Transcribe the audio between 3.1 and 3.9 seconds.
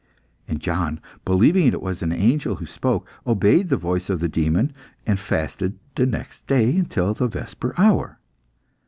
obeyed the